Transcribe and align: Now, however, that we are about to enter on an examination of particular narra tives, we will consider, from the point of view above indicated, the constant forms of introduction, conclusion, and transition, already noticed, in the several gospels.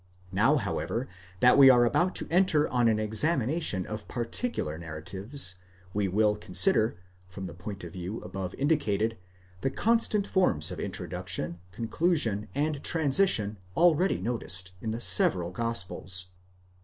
Now, 0.31 0.55
however, 0.55 1.07
that 1.41 1.59
we 1.59 1.69
are 1.69 1.85
about 1.85 2.15
to 2.15 2.27
enter 2.31 2.67
on 2.69 2.87
an 2.87 2.97
examination 2.97 3.85
of 3.85 4.07
particular 4.07 4.75
narra 4.79 5.03
tives, 5.03 5.53
we 5.93 6.07
will 6.07 6.35
consider, 6.37 6.97
from 7.29 7.45
the 7.45 7.53
point 7.53 7.83
of 7.83 7.93
view 7.93 8.19
above 8.21 8.55
indicated, 8.55 9.15
the 9.61 9.69
constant 9.69 10.25
forms 10.25 10.71
of 10.71 10.79
introduction, 10.79 11.59
conclusion, 11.71 12.47
and 12.55 12.83
transition, 12.83 13.59
already 13.77 14.17
noticed, 14.19 14.71
in 14.81 14.89
the 14.89 14.99
several 15.01 15.51
gospels. 15.51 16.29